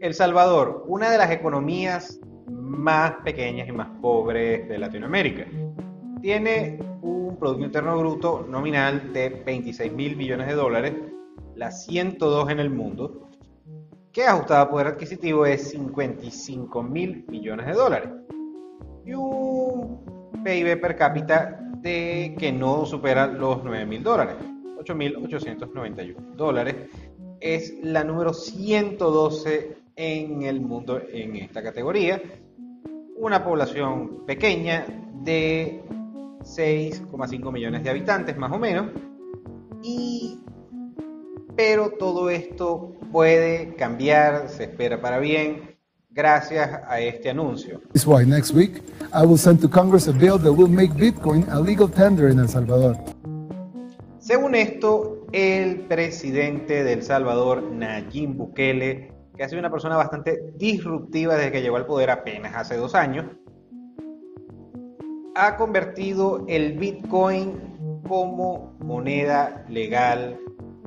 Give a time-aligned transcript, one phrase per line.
[0.00, 2.18] El Salvador, una de las economías
[2.48, 5.44] más pequeñas y más pobres de Latinoamérica.
[6.22, 10.94] Tiene un Producto Interno Bruto nominal de 26 mil millones de dólares,
[11.54, 13.28] la 102 en el mundo,
[14.10, 18.08] que ajustado a poder adquisitivo es 55 mil millones de dólares.
[19.04, 24.36] Y un PIB per cápita de que no supera los 9 mil dólares,
[24.78, 26.74] 8.891 dólares.
[27.38, 32.22] Es la número 112 en el mundo en esta categoría.
[33.18, 34.86] Una población pequeña
[35.22, 35.82] de
[36.40, 38.86] 6,5 millones de habitantes más o menos.
[39.82, 40.38] Y
[41.54, 45.76] pero todo esto puede cambiar, se espera para bien,
[46.08, 47.82] gracias a este anuncio.
[47.92, 48.82] This why next week
[49.12, 52.38] I will send to Congress a bill that will make Bitcoin a legal tender in
[52.38, 52.96] El Salvador.
[54.18, 60.52] Según esto, el presidente de El Salvador, Nayib Bukele, que ha sido una persona bastante
[60.56, 63.24] disruptiva desde que llegó al poder apenas hace dos años,
[65.34, 70.38] ha convertido el Bitcoin como moneda legal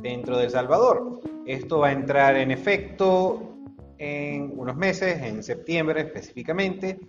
[0.03, 1.19] dentro de El Salvador.
[1.47, 3.55] Esto va a entrar en efecto
[3.97, 6.99] en unos meses, en septiembre específicamente,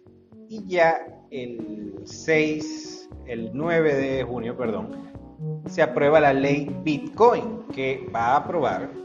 [0.48, 0.96] y ya
[1.30, 4.92] el 6, el 9 de junio, perdón,
[5.66, 9.03] se aprueba la ley Bitcoin, que va a aprobar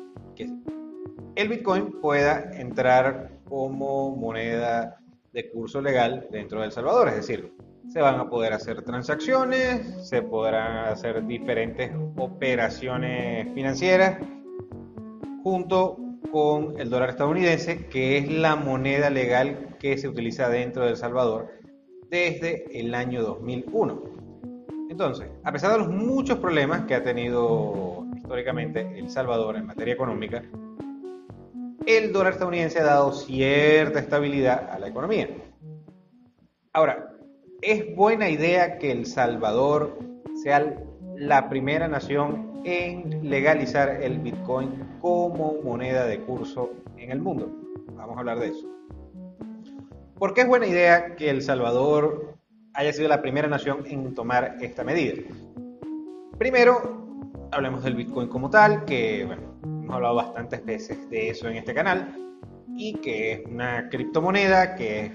[1.36, 4.98] el Bitcoin pueda entrar como moneda
[5.34, 7.54] de curso legal dentro de Salvador, es decir,
[7.90, 14.20] se van a poder hacer transacciones, se podrán hacer diferentes operaciones financieras
[15.44, 15.98] junto
[16.32, 20.98] con el dólar estadounidense, que es la moneda legal que se utiliza dentro de El
[20.98, 21.52] Salvador
[22.10, 24.04] desde el año 2001.
[24.90, 29.94] Entonces, a pesar de los muchos problemas que ha tenido históricamente El Salvador en materia
[29.94, 30.44] económica,
[31.86, 35.30] el dólar estadounidense ha dado cierta estabilidad a la economía.
[36.74, 37.14] Ahora,
[37.62, 39.98] es buena idea que El Salvador
[40.44, 40.78] sea
[41.16, 47.52] la primera nación en legalizar el Bitcoin como moneda de curso en el mundo.
[47.94, 48.68] Vamos a hablar de eso.
[50.18, 52.36] ¿Por qué es buena idea que El Salvador
[52.74, 55.22] haya sido la primera nación en tomar esta medida?
[56.38, 57.00] Primero,
[57.52, 59.49] hablemos del Bitcoin como tal, que bueno,
[59.90, 62.16] hemos hablado bastantes veces de eso en este canal,
[62.78, 65.12] y que es una criptomoneda que es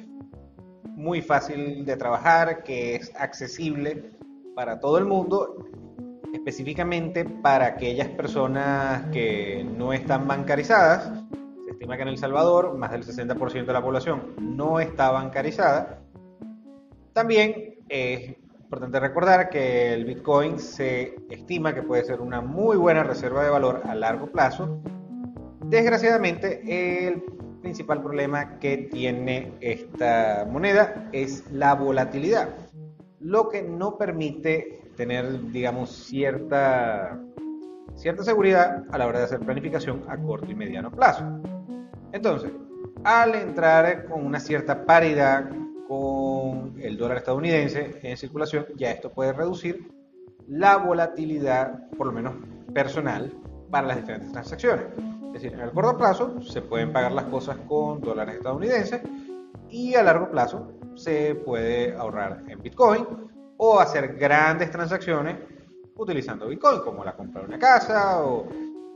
[0.97, 4.11] muy fácil de trabajar, que es accesible
[4.57, 5.69] para todo el mundo,
[6.33, 11.23] específicamente para aquellas personas que no están bancarizadas.
[11.67, 16.01] Se estima que en El Salvador más del 60% de la población no está bancarizada.
[17.13, 23.03] También es importante recordar que el Bitcoin se estima que puede ser una muy buena
[23.05, 24.81] reserva de valor a largo plazo.
[25.67, 27.23] Desgraciadamente, el
[27.61, 32.49] principal problema que tiene esta moneda es la volatilidad,
[33.21, 37.21] lo que no permite tener, digamos, cierta,
[37.97, 41.25] cierta seguridad a la hora de hacer planificación a corto y mediano plazo.
[42.13, 42.51] Entonces,
[43.05, 45.51] al entrar con una cierta paridad
[46.87, 49.91] el dólar estadounidense en circulación, ya esto puede reducir
[50.47, 52.35] la volatilidad, por lo menos
[52.73, 53.33] personal,
[53.71, 54.87] para las diferentes transacciones.
[55.35, 59.01] Es decir, en el corto plazo se pueden pagar las cosas con dólares estadounidenses
[59.69, 63.07] y a largo plazo se puede ahorrar en Bitcoin
[63.57, 65.39] o hacer grandes transacciones
[65.97, 68.47] utilizando Bitcoin, como la compra de una casa o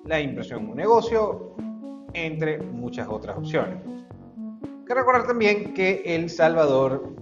[0.05, 1.57] la impresión de un negocio,
[2.13, 3.79] entre muchas otras opciones.
[3.85, 7.15] Hay que recordar también que El Salvador,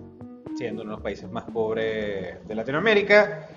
[0.56, 3.48] siendo uno de los países más pobres de Latinoamérica,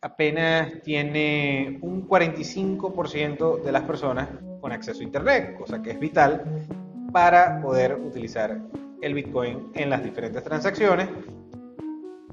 [0.00, 4.28] apenas tiene un 45% de las personas
[4.60, 6.66] con acceso a Internet, cosa que es vital
[7.12, 8.58] para poder utilizar
[9.00, 11.08] el Bitcoin en las diferentes transacciones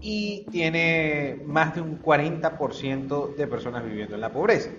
[0.02, 4.72] y tiene más de un 40% de personas viviendo en la pobreza.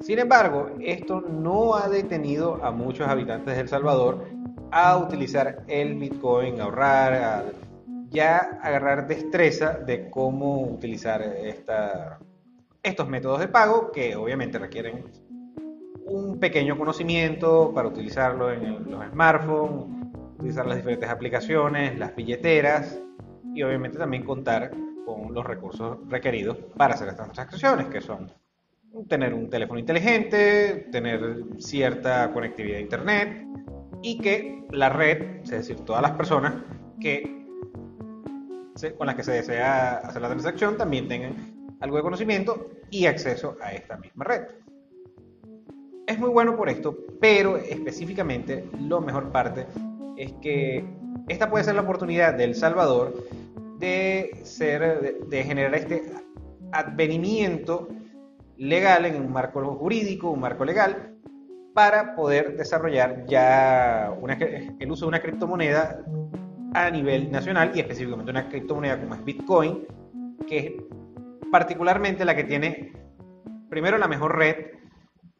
[0.00, 4.26] Sin embargo, esto no ha detenido a muchos habitantes de El Salvador
[4.70, 7.44] a utilizar el Bitcoin, a ahorrar, a
[8.12, 12.18] ya agarrar destreza de cómo utilizar esta,
[12.82, 15.04] estos métodos de pago que obviamente requieren
[16.04, 19.86] un pequeño conocimiento para utilizarlo en los smartphones,
[20.38, 23.00] utilizar las diferentes aplicaciones, las billeteras
[23.54, 24.70] y obviamente también contar
[25.06, 28.30] con los recursos requeridos para hacer estas transacciones, que son
[29.08, 33.46] tener un teléfono inteligente, tener cierta conectividad a Internet
[34.02, 36.54] y que la red, es decir, todas las personas
[37.00, 37.41] que
[38.90, 43.56] con las que se desea hacer la transacción también tengan algo de conocimiento y acceso
[43.60, 44.42] a esta misma red.
[46.06, 49.66] es muy bueno por esto, pero específicamente lo mejor parte
[50.16, 50.84] es que
[51.28, 53.14] esta puede ser la oportunidad de El Salvador
[53.78, 56.12] de, ser, de, generar este
[56.72, 57.88] advenimiento
[58.56, 61.16] legal en un marco jurídico, un marco legal,
[61.74, 64.14] para poder desarrollar ya
[64.78, 66.04] el uso de una criptomoneda
[66.74, 69.86] a nivel nacional y específicamente una criptomoneda como es Bitcoin,
[70.48, 70.72] que es
[71.50, 72.92] particularmente la que tiene
[73.68, 74.56] primero la mejor red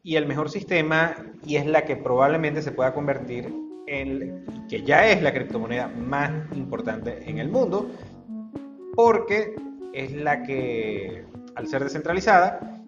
[0.03, 1.15] y el mejor sistema
[1.45, 3.53] y es la que probablemente se pueda convertir
[3.87, 7.89] en que ya es la criptomoneda más importante en el mundo
[8.95, 9.55] porque
[9.93, 11.25] es la que
[11.55, 12.81] al ser descentralizada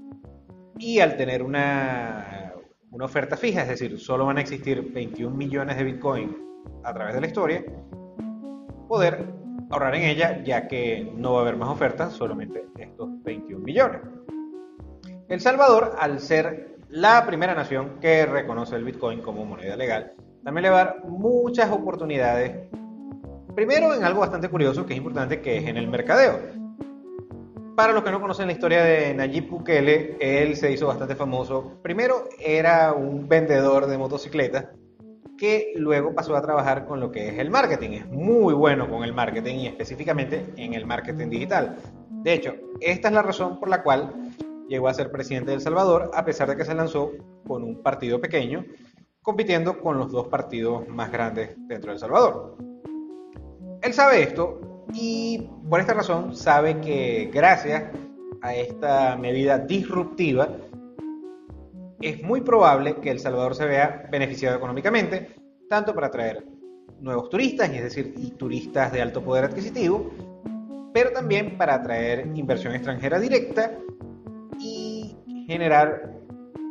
[0.77, 2.53] y al tener una,
[2.92, 6.38] una oferta fija, es decir, solo van a existir 21 millones de Bitcoin
[6.83, 7.63] a través de la historia,
[8.88, 9.26] poder
[9.70, 14.02] ahorrar en ella, ya que no va a haber más ofertas, solamente estos 21 millones.
[15.28, 20.64] El Salvador, al ser la primera nación que reconoce el Bitcoin como moneda legal, también
[20.64, 22.70] le va a dar muchas oportunidades.
[23.56, 26.40] Primero en algo bastante curioso que es importante, que es en el mercadeo.
[27.76, 31.80] Para los que no conocen la historia de Nayib Bukele, él se hizo bastante famoso.
[31.81, 34.68] Primero era un vendedor de motocicletas
[35.38, 37.92] que luego pasó a trabajar con lo que es el marketing.
[37.92, 41.78] Es muy bueno con el marketing y específicamente en el marketing digital.
[42.10, 44.32] De hecho, esta es la razón por la cual
[44.68, 47.12] llegó a ser presidente de El Salvador, a pesar de que se lanzó
[47.48, 48.66] con un partido pequeño,
[49.22, 52.58] compitiendo con los dos partidos más grandes dentro de El Salvador.
[53.81, 54.60] Él sabe esto
[54.94, 57.92] y por esta razón sabe que gracias
[58.42, 60.50] a esta medida disruptiva,
[62.06, 65.36] es muy probable que El Salvador se vea beneficiado económicamente,
[65.68, 66.46] tanto para atraer
[67.02, 70.12] nuevos turistas, es decir, y turistas de alto poder adquisitivo,
[70.94, 73.72] pero también para atraer inversión extranjera directa
[74.60, 75.18] y
[75.48, 76.13] generar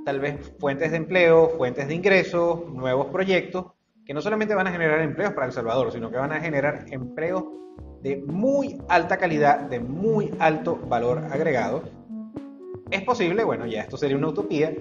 [0.05, 3.67] tal vez fuentes de empleo, fuentes de ingresos, nuevos proyectos,
[4.07, 6.87] que no solamente van a generar empleos para El Salvador, sino que van a generar
[6.91, 7.43] empleos
[8.03, 11.83] de muy alta calidad, de muy alto valor agregado.
[12.89, 14.73] Es posible, bueno, ya esto sería una utopía,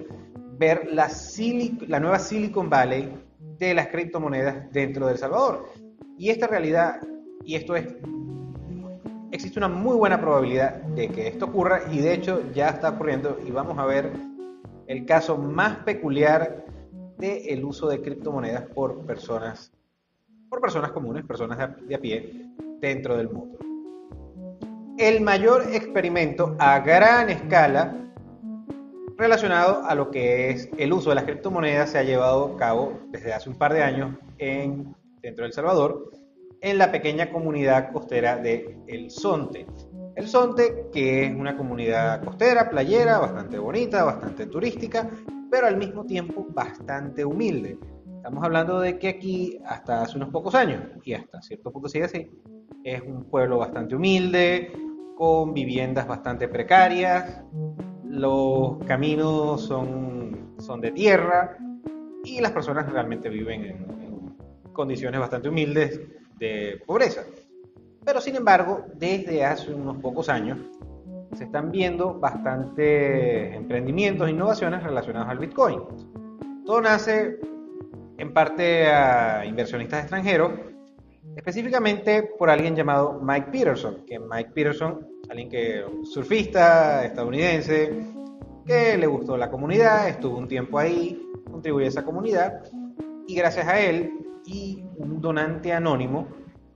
[0.58, 1.08] ver la,
[2.00, 3.12] nueva Silicon Valley
[3.58, 5.68] de las criptomonedas dentro de El Salvador.
[6.18, 7.00] Y esta realidad,
[7.44, 7.94] y esto es,
[9.32, 13.38] existe una muy buena probabilidad de que esto ocurra y de hecho ya está ocurriendo
[13.44, 14.12] y vamos a ver
[14.86, 16.64] el caso más peculiar
[17.18, 19.72] del el uso de criptomonedas por personas,
[20.48, 23.58] por personas comunes, personas de a pie dentro del mundo.
[24.98, 28.03] El mayor experimento a gran escala
[29.16, 33.00] relacionado a lo que es el uso de las criptomonedas se ha llevado a cabo
[33.10, 36.10] desde hace un par de años en, dentro de El Salvador,
[36.60, 39.66] en la pequeña comunidad costera de El Sonte.
[40.16, 45.10] El Sonte, que es una comunidad costera, playera, bastante bonita, bastante turística,
[45.50, 47.78] pero al mismo tiempo bastante humilde.
[48.16, 52.04] Estamos hablando de que aquí, hasta hace unos pocos años, y hasta cierto punto sigue
[52.04, 52.30] así,
[52.82, 54.72] es un pueblo bastante humilde,
[55.16, 57.42] con viviendas bastante precarias,
[58.14, 61.56] los caminos son, son de tierra
[62.22, 63.94] y las personas realmente viven en,
[64.72, 66.00] condiciones bastante humildes
[66.38, 67.22] de pobreza.
[68.04, 70.58] Pero sin embargo, desde hace unos pocos años
[71.32, 75.80] se están viendo bastantes emprendimientos e innovaciones relacionados al Bitcoin.
[76.66, 77.38] Todo nace
[78.18, 80.52] en parte a inversionistas extranjeros,
[81.36, 87.92] específicamente por alguien llamado Mike Peterson, que Mike Peterson alguien que surfista estadounidense,
[88.66, 92.62] que le gustó la comunidad, estuvo un tiempo ahí, contribuyó a esa comunidad
[93.26, 94.12] y gracias a él
[94.44, 96.28] y un donante anónimo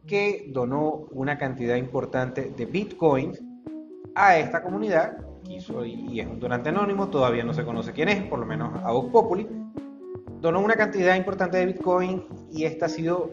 [0.07, 3.43] que donó una cantidad importante de bitcoins
[4.15, 8.39] a esta comunidad, y es un donante anónimo, todavía no se conoce quién es, por
[8.39, 9.47] lo menos a Vox Populi,
[10.41, 13.31] donó una cantidad importante de bitcoin y esta ha sido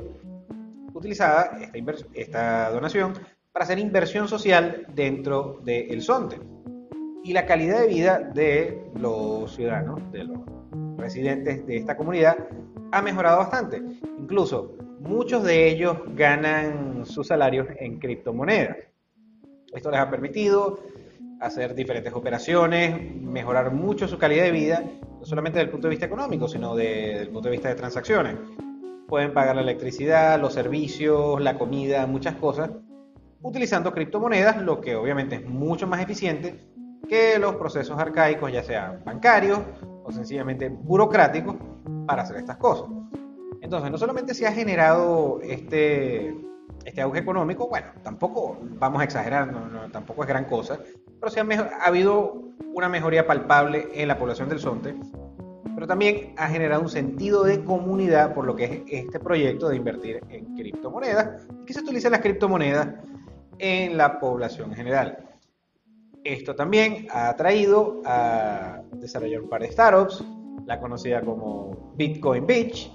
[0.94, 3.14] utilizada, esta, esta donación,
[3.56, 6.42] para hacer inversión social dentro del el Sonte.
[7.24, 10.40] Y la calidad de vida de los ciudadanos, de los
[10.98, 12.36] residentes de esta comunidad,
[12.92, 13.82] ha mejorado bastante.
[14.20, 18.76] Incluso muchos de ellos ganan sus salarios en criptomonedas.
[19.74, 20.82] Esto les ha permitido
[21.40, 24.84] hacer diferentes operaciones, mejorar mucho su calidad de vida,
[25.18, 27.76] no solamente desde el punto de vista económico, sino desde el punto de vista de
[27.76, 28.36] transacciones.
[29.08, 32.70] Pueden pagar la electricidad, los servicios, la comida, muchas cosas,
[33.42, 36.60] utilizando criptomonedas, lo que obviamente es mucho más eficiente
[37.08, 39.60] que los procesos arcaicos, ya sean bancarios
[40.04, 41.56] o sencillamente burocráticos,
[42.06, 42.88] para hacer estas cosas.
[43.62, 46.36] Entonces, no solamente se ha generado este,
[46.84, 49.52] este auge económico, bueno, tampoco vamos a exagerar,
[49.92, 50.80] tampoco es gran cosa,
[51.20, 54.96] pero se ha, ha habido una mejoría palpable en la población del Sonte
[55.76, 59.76] pero también ha generado un sentido de comunidad por lo que es este proyecto de
[59.76, 62.88] invertir en criptomonedas que se utilicen las criptomonedas
[63.60, 65.18] en la población general.
[66.24, 70.24] Esto también ha atraído a desarrollar un par de startups,
[70.66, 72.92] la conocida como Bitcoin Beach,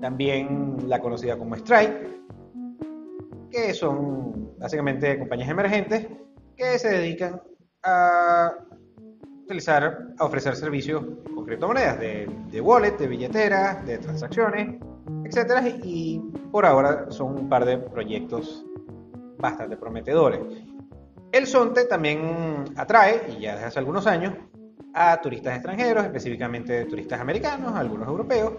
[0.00, 2.16] también la conocida como Strike,
[3.50, 6.06] que son básicamente compañías emergentes
[6.54, 7.40] que se dedican
[7.82, 8.52] a
[9.44, 11.02] utilizar, a ofrecer servicios
[11.34, 14.78] con criptomonedas, de, de wallet, de billeteras, de transacciones,
[15.24, 16.20] etcétera, y
[16.50, 18.66] por ahora son un par de proyectos
[19.38, 20.40] bastante prometedores.
[21.32, 24.34] El Sonte también atrae, y ya desde hace algunos años,
[24.94, 28.54] a turistas extranjeros, específicamente turistas americanos, algunos europeos,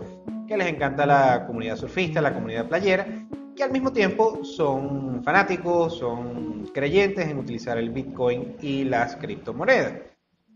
[0.48, 3.08] que les encanta la comunidad surfista, la comunidad playera,
[3.56, 9.94] que al mismo tiempo son fanáticos, son creyentes en utilizar el Bitcoin y las criptomonedas.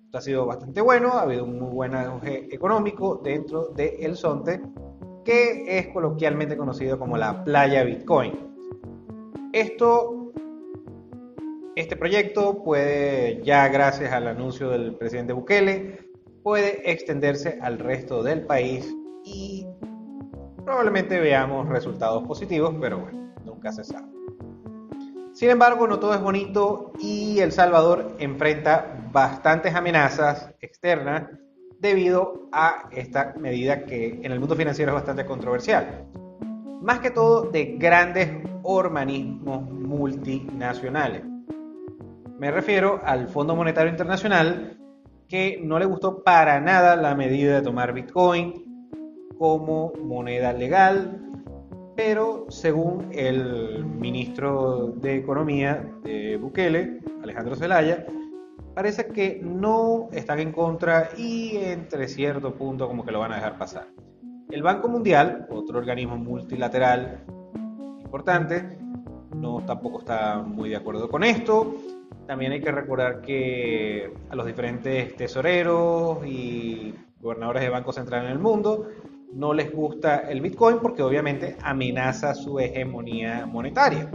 [0.05, 4.15] Esto ha sido bastante bueno, ha habido un muy buen auge económico dentro de El
[4.15, 4.61] Sonte,
[5.25, 8.50] que es coloquialmente conocido como la playa Bitcoin.
[9.53, 10.31] Esto,
[11.75, 16.09] este proyecto puede, ya gracias al anuncio del presidente Bukele,
[16.41, 19.67] puede extenderse al resto del país y
[20.63, 24.07] probablemente veamos resultados positivos, pero bueno, nunca se sabe.
[25.33, 31.27] Sin embargo, no todo es bonito y El Salvador enfrenta bastantes amenazas externas
[31.79, 36.05] debido a esta medida que en el mundo financiero es bastante controversial.
[36.81, 38.29] Más que todo de grandes
[38.63, 41.23] organismos multinacionales.
[42.39, 44.77] Me refiero al Fondo Monetario Internacional
[45.27, 48.65] que no le gustó para nada la medida de tomar Bitcoin
[49.37, 51.21] como moneda legal,
[51.95, 58.05] pero según el ministro de Economía de Bukele, Alejandro Zelaya,
[58.73, 63.35] parece que no están en contra y entre cierto punto como que lo van a
[63.35, 63.87] dejar pasar.
[64.49, 67.23] El Banco Mundial, otro organismo multilateral
[69.35, 71.75] no tampoco está muy de acuerdo con esto.
[72.27, 78.33] También hay que recordar que a los diferentes tesoreros y gobernadores de bancos centrales en
[78.33, 78.87] el mundo
[79.33, 84.09] no les gusta el Bitcoin porque obviamente amenaza su hegemonía monetaria.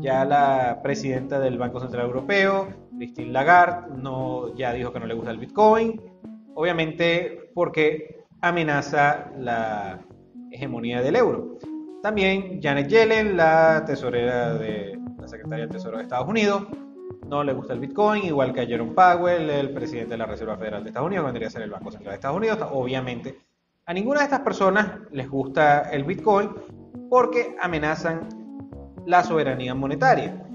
[0.00, 3.88] Ya la presidenta del Banco Central Europeo, Christine Lagarde,
[4.56, 6.00] ya dijo que no le gusta el Bitcoin,
[6.54, 10.00] obviamente porque amenaza la
[10.50, 11.58] hegemonía del euro.
[12.02, 16.66] También Janet Yellen, la tesorera de la Secretaría del Tesoro de Estados Unidos,
[17.28, 20.56] no le gusta el Bitcoin, igual que a Jerome Powell, el presidente de la Reserva
[20.56, 23.38] Federal de Estados Unidos, que vendría a ser el Banco Central de Estados Unidos, obviamente
[23.90, 26.50] a ninguna de estas personas les gusta el Bitcoin
[27.08, 28.28] porque amenazan
[29.04, 30.46] la soberanía monetaria.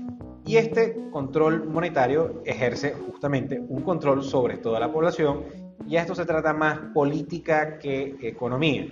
[0.45, 5.43] Y este control monetario ejerce justamente un control sobre toda la población
[5.85, 8.87] y a esto se trata más política que economía.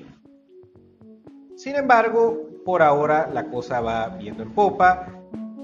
[1.56, 5.08] Sin embargo, por ahora la cosa va viendo en popa,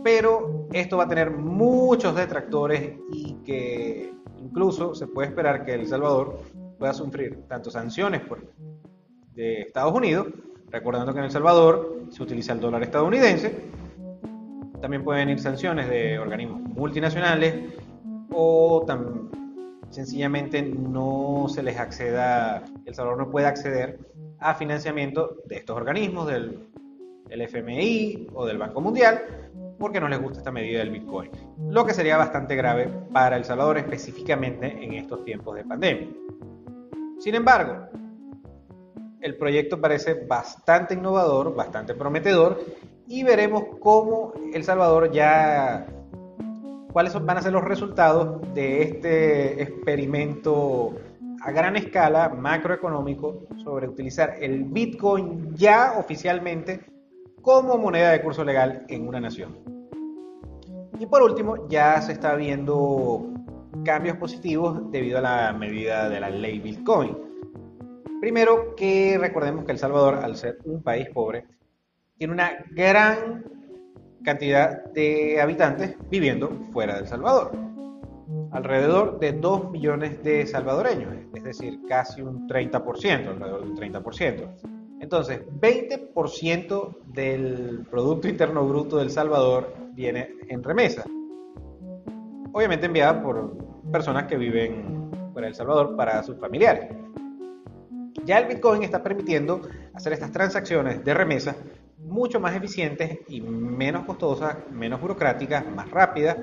[0.04, 5.88] pero esto va a tener muchos detractores y que incluso se puede esperar que El
[5.88, 6.40] Salvador
[6.78, 8.42] pueda sufrir tanto sanciones por,
[9.34, 10.28] de Estados Unidos,
[10.70, 13.56] recordando que en El Salvador se utiliza el dólar estadounidense,
[14.82, 17.74] también pueden venir sanciones de organismos multinacionales
[18.32, 18.86] o
[19.90, 24.00] sencillamente no se les acceda, El Salvador no puede acceder
[24.40, 26.69] a financiamiento de estos organismos, del,
[27.30, 29.22] del FMI o del Banco Mundial,
[29.78, 31.32] porque no les gusta esta medida del Bitcoin,
[31.70, 36.10] lo que sería bastante grave para El Salvador específicamente en estos tiempos de pandemia.
[37.20, 37.88] Sin embargo,
[39.22, 42.60] el proyecto parece bastante innovador, bastante prometedor
[43.08, 45.86] y veremos cómo El Salvador ya
[46.92, 50.96] cuáles van a ser los resultados de este experimento
[51.42, 56.89] a gran escala macroeconómico sobre utilizar el Bitcoin ya oficialmente
[57.42, 59.58] como moneda de curso legal en una nación.
[61.00, 63.30] Y por último, ya se está viendo
[63.86, 67.18] cambios positivos debido a la medida de la ley Bitcoin.
[68.20, 71.46] Primero que recordemos que El Salvador, al ser un país pobre,
[72.18, 73.46] tiene una gran
[74.24, 77.52] cantidad de habitantes viviendo fuera de El Salvador.
[78.52, 84.79] Alrededor de 2 millones de salvadoreños, es decir, casi un 30%, alrededor de un 30%.
[85.00, 91.06] Entonces, 20% del Producto Interno Bruto del Salvador viene en remesa.
[92.52, 93.56] Obviamente enviada por
[93.92, 96.90] personas que viven fuera de El Salvador para sus familiares.
[98.26, 99.62] Ya el Bitcoin está permitiendo
[99.94, 101.56] hacer estas transacciones de remesa
[101.98, 106.38] mucho más eficientes y menos costosas, menos burocráticas, más rápidas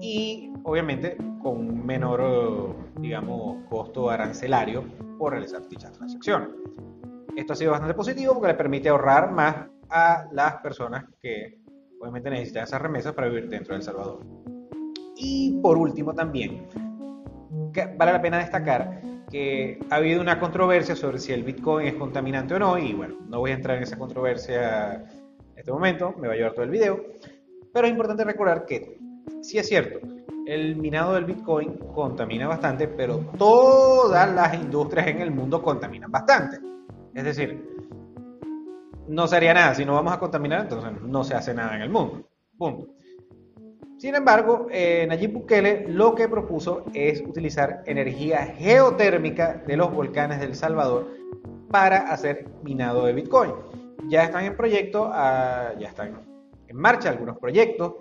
[0.00, 4.84] y obviamente con menor, digamos, costo arancelario
[5.18, 6.56] por realizar dicha transacción.
[7.36, 11.58] Esto ha sido bastante positivo porque le permite ahorrar más a las personas que
[12.00, 14.20] obviamente necesitan esas remesas para vivir dentro de El Salvador.
[15.16, 16.66] Y por último también,
[17.96, 22.54] vale la pena destacar que ha habido una controversia sobre si el Bitcoin es contaminante
[22.54, 26.28] o no, y bueno, no voy a entrar en esa controversia en este momento, me
[26.28, 27.02] va a llevar todo el video,
[27.72, 28.98] pero es importante recordar que
[29.40, 30.00] sí es cierto,
[30.46, 36.58] el minado del Bitcoin contamina bastante, pero todas las industrias en el mundo contaminan bastante.
[37.14, 37.62] Es decir,
[39.08, 39.74] no se haría nada.
[39.74, 42.28] Si no vamos a contaminar, entonces no se hace nada en el mundo.
[42.56, 42.88] Punto.
[43.98, 50.40] Sin embargo, eh, Nayib Bukele lo que propuso es utilizar energía geotérmica de los volcanes
[50.40, 51.08] del Salvador
[51.70, 53.52] para hacer minado de Bitcoin.
[54.08, 56.20] Ya están en proyecto, ah, ya están
[56.66, 57.94] en marcha algunos proyectos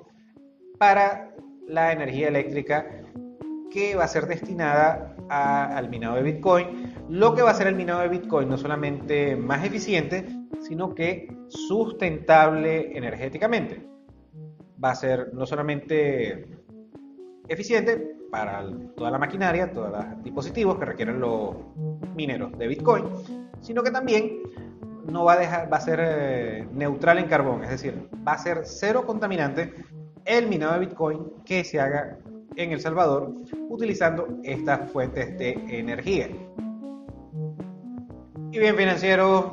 [0.79, 1.35] para
[1.67, 2.87] la energía eléctrica
[3.69, 6.80] que va a ser destinada al minado de Bitcoin,
[7.11, 10.25] lo que va a hacer el minado de Bitcoin no solamente más eficiente,
[10.61, 13.85] sino que sustentable energéticamente.
[14.81, 16.47] Va a ser no solamente
[17.49, 18.65] eficiente para
[18.95, 21.57] toda la maquinaria, todos los dispositivos que requieren los
[22.15, 23.03] mineros de Bitcoin,
[23.59, 24.43] sino que también
[25.05, 28.37] no va a dejar, va a ser eh, neutral en carbón, es decir, va a
[28.37, 29.73] ser cero contaminante
[30.23, 32.19] el minado de Bitcoin que se haga
[32.55, 33.35] en El Salvador
[33.67, 36.29] utilizando estas fuentes de energía.
[38.53, 39.45] Y bien financieros,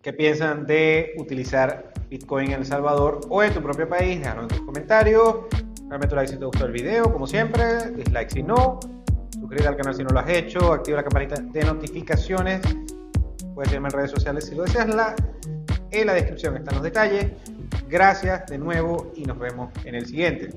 [0.00, 4.20] ¿qué piensan de utilizar Bitcoin en El Salvador o en tu propio país?
[4.20, 5.36] Déjanos en tus comentarios.
[5.50, 7.90] Tu like si te gustó el video, como siempre.
[7.96, 8.78] Dislike si no.
[9.32, 10.72] Suscríbete al canal si no lo has hecho.
[10.72, 12.60] Activa la campanita de notificaciones.
[13.54, 14.94] Puedes seguirme en redes sociales si lo deseas.
[14.94, 15.16] La,
[15.90, 17.32] en la descripción están los detalles.
[17.88, 20.50] Gracias de nuevo y nos vemos en el siguiente.